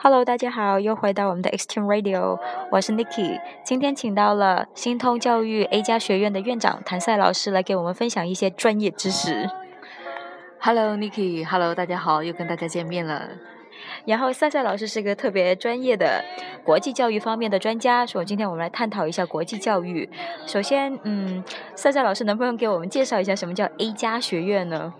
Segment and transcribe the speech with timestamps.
[0.00, 2.38] Hello，大家好，又回到我们的 Extreme Radio，
[2.70, 3.40] 我是 Nikki。
[3.64, 9.50] 今天请到了新通教育 A 加学院的院长谭赛老师来给我们分享一些专业知识。
[10.60, 13.28] Hello，Nikki，Hello，大家好，又跟大家见面了。
[14.04, 16.24] 然后赛赛老师是个特别专业的
[16.64, 20.08] 国际教育方面的专家，所以今天我们来探讨一下国际教育。
[20.46, 21.42] 首先，嗯，
[21.74, 24.94] 赛赛老师能不能给我们介绍一下什么叫 A 加学院呢？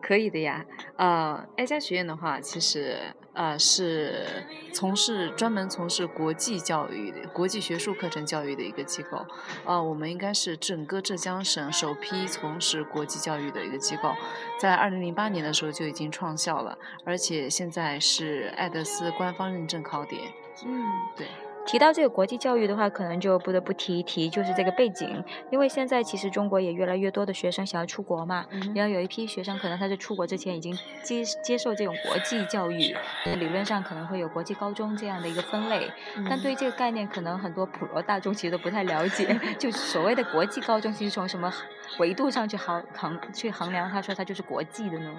[0.00, 0.64] 可以的呀，
[0.96, 2.96] 呃爱家学院的话，其实
[3.32, 9.26] 呃是从事专门从事国际教育的国际学术课程教育的一个机构，
[9.64, 14.14] 呃，我们应该是整个浙江省首批从事国际教育的一个机构，
[14.58, 20.22] 在二零零八年的时候就已经创校了，而且现在是爱德斯官方认证考点。
[20.64, 20.84] 嗯，
[21.16, 21.26] 对。
[21.68, 25.22] 提到这个国际教育的话，可能就不得不提一提，就是这个背景。
[25.50, 32.96] 因为现在其实中国也越来越多的学生想要出国嘛，然后有一批学生可能他在出国之前已经接接受这种国际教育，
[33.36, 35.92] 理论上可能会有国际高中这样的一个分类。
[36.26, 39.38] 但对于这个概念，可能很多普罗大众其实都不太了解。
[39.60, 41.52] 就所谓的国际高中，其实从什么
[41.98, 45.12] 维度上去衡衡去衡量，他说它就是国际的呢？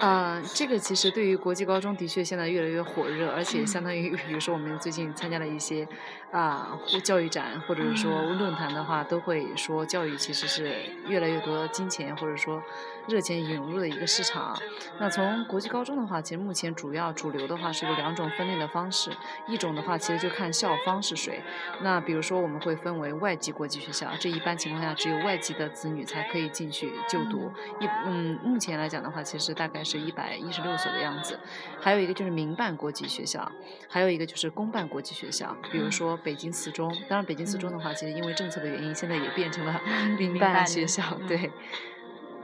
[0.00, 5.86] 呃，这个其实对于国际高中的确现在越来越火热，而且相当于比如说我们最近参加了一些
[6.32, 10.74] 啊教育展或者是说论坛的话，都会说教育其实是
[11.06, 12.60] 越来越多金钱或者说
[13.06, 14.58] 热钱涌入的一个市场。
[14.98, 19.12] 那从国际高中的话，其实目前主要主流的话是有两种分类的方式，
[19.46, 21.40] 一种的话其实就看校方是谁。
[21.82, 27.52] 那比如说我们会分为外籍国际学校，这一般情况下只有外籍的子女才可以进去就读。
[27.78, 29.84] 一嗯，目前来讲的话，其实大概。
[29.84, 31.38] 是一百一十六所的样子，
[31.78, 33.52] 还有一个就是民办国际学校，
[33.86, 36.90] 还有一个就是公办国际学校，比如说北京四中。
[37.06, 39.78] 当然，北京四中的话，其实因为政策的原因，现在也变成了
[40.18, 41.02] 民办学校。
[41.28, 41.50] 对，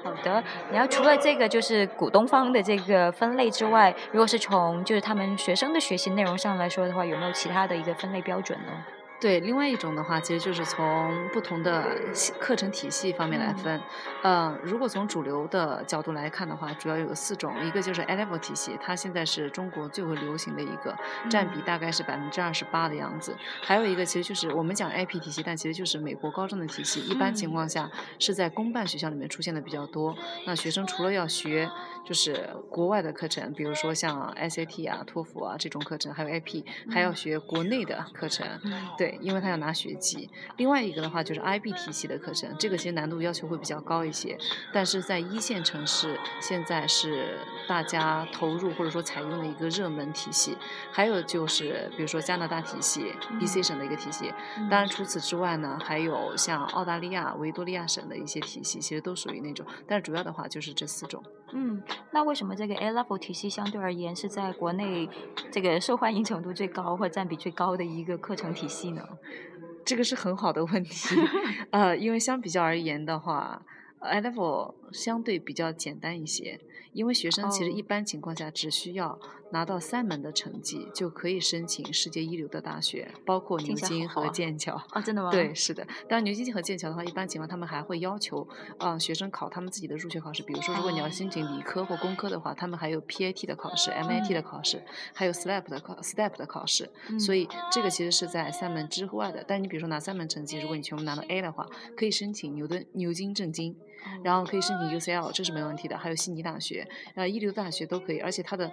[0.05, 0.45] 好的。
[0.70, 8.73] 然后除了这个就是股东方的这个分类之外，如果是从就是他们学生的学习内容上来说的话，有没有其他的一个分类标准呢？
[9.21, 11.85] 对，另外一种的话，其实就是从不同的
[12.39, 13.79] 课程体系方面来分。
[14.23, 20.97] 呃，如果从主流的角度来看的话，主要有四种，一个就是 A Level 体系，它现在是中国最为流行的一个，
[21.29, 23.36] 占比大概是百分之二十八的样子。
[23.63, 30.17] 还有一个其实就是我们讲 IP 体系，但其实就是美国高中的体系，一般情况下是在公办学校里面出现的比较多。
[30.47, 31.70] 那学生除了要学
[32.05, 38.46] 就是国外的课程，比如说像 SAT 啊、托福啊这种课程，还有 AP，还要学国内的课程。
[38.98, 39.18] 对。
[39.20, 44.36] 因为他要拿学籍，另外一个的话就是 IB 体系的课程，这个其实难度要求会比较高一些，
[44.72, 47.38] 但是在一线城市现在是
[47.68, 50.56] 大家投入或者说采用的一个热门体系。
[50.90, 54.32] 还有就是比如说加拿大体系，BC 省的一个体系。
[54.70, 59.67] 当然除此之外呢，还有像澳大利亚维多利亚省的一些体系，其实都属于那种。
[59.86, 61.22] 但是主要的话就是这四种。
[61.52, 65.08] 嗯，那为什么这个 A Level 体系相对而言是在国内
[65.50, 69.02] 这个受欢迎程度最高或占比最高的一个课程体系呢？
[69.84, 71.16] 这个是很好的问题，
[71.70, 73.61] 呃，因为相比较而言的话
[74.00, 76.61] ，A Level 相对比较简单一些。
[76.92, 79.17] 因为学生其实一般情况下只需要
[79.52, 84.74] 拿到三门的成绩就可以申请世界一流的大学，包括牛津和剑桥。
[84.90, 85.30] 啊，真的 吗？
[85.30, 85.86] 对，是的。
[86.08, 88.45] 当然，牛津和剑桥的话，一般情况他们还会要求
[88.79, 90.42] 啊学生考他们自己的入学考试。
[90.42, 94.83] 比如说，如果你要申请理科或工科的话，他们还有 PAT 的考试、MAT 的考试，
[95.14, 96.90] 还有 SLAP 的考 STEP 的考试。
[97.20, 99.45] 所以这个其实是在三门之外的。
[99.46, 103.77] 但你比如说拿三门成绩，如果你全部拿到 A 的话，可以申请牛顿、牛津、政经。
[104.24, 105.96] 然后可以申请 UCL，这是没问题的。
[105.96, 108.70] 还有悉尼大学，呃，一流大学都可以，而且它的。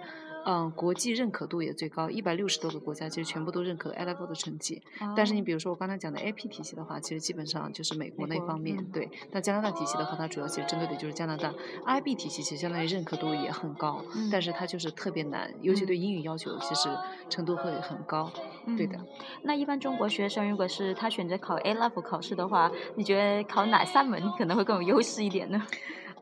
[0.50, 4.82] 嗯，国际认可度也最高，一百六十多个国家其实全部都认可 A level 的成绩。
[5.14, 9.10] 但是你比如说我刚才讲的 AP 体系的话，其实基本上就是美国那方面对。
[9.30, 11.52] 那加拿大体系的话，它主要其实针对的就是加拿大。
[11.86, 16.88] IB 体系其实相当于认可度也很高，但是它就是特别难，尤其对英语要求其实
[17.28, 18.32] 程度会很高。
[18.74, 18.98] 对的。
[19.42, 25.62] 那一般中国学生如果是他选择考 A level 考试的话，你觉得考哪三门可能会更有优势一点呢？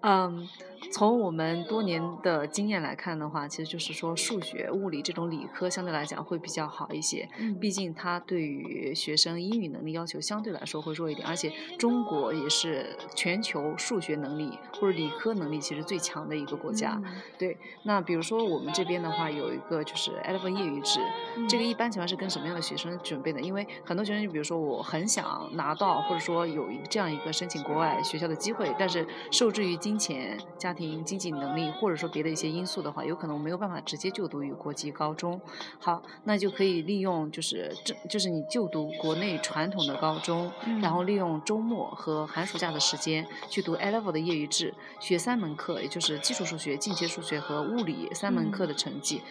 [0.06, 0.48] 嗯。
[0.92, 7.28] 从我们多年的经验来看的话，其实就是说数学、物理这种理科相对来讲会比较好一些。
[7.38, 17.02] 嗯，毕竟它对于学生英语能力要求相对来说会弱一点，而且中国也是全球数学能力或者理科能力其实最强的一个国家。
[17.36, 21.00] 对，那比如说我们这边的话有一个就是 Eleven 业余制，
[21.48, 23.40] 这个一般情况是跟什么样的学生准备的？
[23.40, 30.38] 因为很多学生就比如说我很想拿到或者说有一这样一个申请国外学校的机会，但是受制于金钱。
[30.58, 35.40] 家庭经济能力，或者说别的一些因素的话，有可能没有办法直接就读于国际高中。
[35.78, 40.52] 好，那就可以利用就是这就是你就读国内传统的高中，
[40.82, 49.22] 然后利用周末和寒暑假的时间去读 A level 的业余制，学三门课，也就是基础数学、进阶数学和物理三门课的成绩。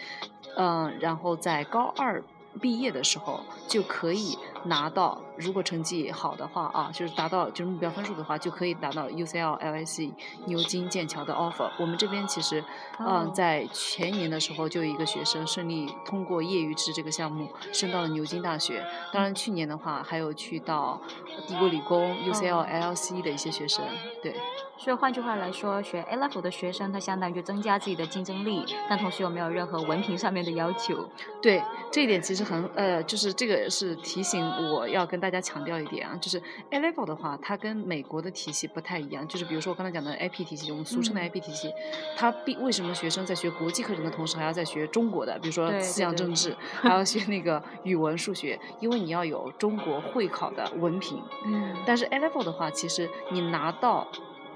[0.56, 2.24] 嗯，然后在高二。
[2.58, 10.12] 毕业的时候就可以拿到，如果成绩好的话啊，就是达到就是目标分数的话，就可以达到 UCL、LSE、
[10.46, 11.70] 牛津、剑桥的 offer。
[11.78, 12.64] 我们这边其实，
[12.98, 18.84] 嗯，在前年的时候就有一个学生顺利通过业余制这个项目升到了牛津大学。
[19.12, 21.00] 当然去年的话还有去到
[21.46, 23.84] 帝国理工、UCL、LSE 的一些学生，
[24.22, 24.34] 对。
[24.78, 31.08] 所以换句话来说，学 A level 的学生，他相当于增加自己的竞争力，但同时又没有任何文凭上面的要求。
[31.40, 36.40] 对，这一点其实很呃，就是这个是提醒我要跟大家强调一点啊，就是
[36.70, 39.26] A level 的话，它跟美国的体系不太一样。
[39.28, 41.72] 就是比如说我刚才讲的 IP 体系，我们俗称的 IP 体系，
[42.16, 51.22] 它必为什么学生在学国际课程的同时还要在学中国的，比如说思想政治，还要学那个语文、数学，因为你要有中国会考的文凭。
[51.44, 51.74] 嗯。
[51.86, 54.06] 但是 A level 的话，其实你拿到。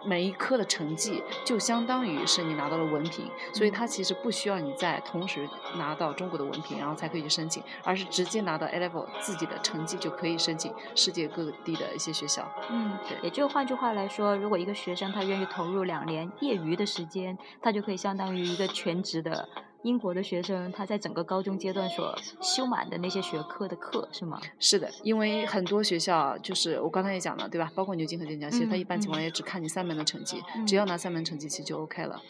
[0.05, 12.50] 每一科的成绩就相当于是你拿到了文凭，所以它其实不需要你在同时拿到中国的文凭，然后才可以去申请，而是直接拿到 A level 自己的成绩就可以申请世界各地的一些学校。
[12.70, 13.19] 嗯，对。
[13.23, 19.49] 也就换句话来说，如果一个学生他愿意投入两年业余的时间，他就可以相当于一个全职的。
[19.82, 24.41] 英国的学生他在整个高中阶段所修满的那些学科的课是吗？
[24.59, 27.71] 是的，因为很多学校就是我刚才也讲了，对吧？
[27.75, 32.21] 包括牛津和剑桥，其实他一般情况也只看你三门的成绩，只要拿三门成绩其实就 OK 了。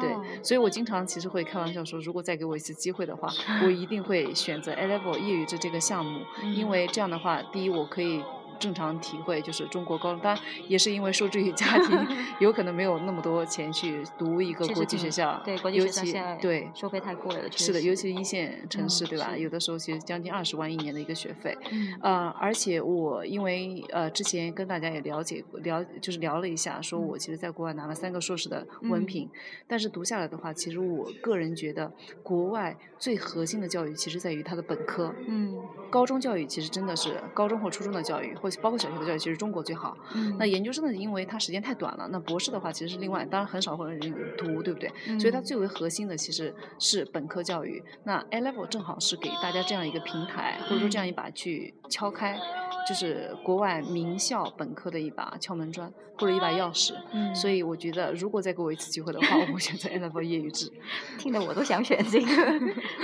[0.00, 3.28] 对，所以我经常其实会开玩笑说，如果再给我一次机会的话，
[3.64, 6.24] 我一定会选择 A Level 业余制这个项目，
[6.54, 8.22] 因为这样的话，第一我可以。
[8.60, 12.06] 正常体会就是中国高中，当然也是因为受制于家庭，
[12.38, 17.50] 有可能没有那么多钱去读一个国际学校，对国际学校现在对收费太贵了。
[17.50, 19.34] 是的，尤其是一线城市，对吧？
[19.36, 21.56] 有的时候其实将近二十万一年的一个学费。
[22.02, 29.26] 呃，而且我因为呃之前跟大家也了解聊，就是聊了一下，说我其实在国外拿了三个硕士的文凭，
[29.66, 31.90] 但是读下来的话，其实我个人觉得
[32.22, 35.14] 国外最核心的教育其实在于它的本科。
[35.26, 35.58] 嗯，
[35.90, 38.49] 高中教育其实真的是高中或初中的教育或。
[38.62, 39.96] 包括小学的教育，其实中国最好。
[40.38, 42.08] 那研究生呢，因为它时间太短了。
[42.10, 44.00] 那博士的话，其实是另外，当然很少会有人
[44.36, 44.90] 读，对不对？
[45.18, 47.82] 所以它最为核心的其实是本科教育。
[48.04, 52.38] 那 A Level 正好是给大家这样一个平台，或者说这样一把去敲开。
[52.86, 56.94] 就是国外名校本科的一把敲门砖，或者一把钥匙。
[57.12, 60.70] 嗯，所以我觉得，如果再给我一次机会的话，我会选择 A level 业余制。
[61.18, 62.28] 听得我都想选这个，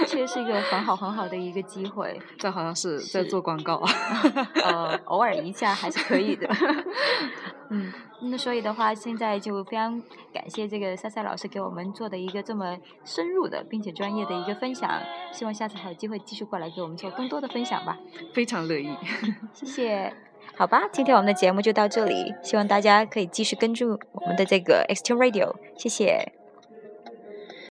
[0.07, 2.19] 确实是一个很好很好的一个机会。
[2.39, 3.83] 这好像是在做广告。
[4.65, 6.49] 呃，偶尔一下还是可以的。
[7.71, 10.03] 嗯，那所以的话，现在就非常
[10.33, 14.91] 感谢这个赛赛老师给我们做的一个这么深入的并且专业的一个分享。
[15.33, 17.99] 希望下次还有机会继续过来给我们做更多的分享吧。
[18.33, 18.97] 非常乐意，
[19.53, 20.13] 谢谢。
[20.55, 26.36] 好吧，今天我们的节目就到这里，希望大家可以继续关注我们的这个 X T Radio，谢谢。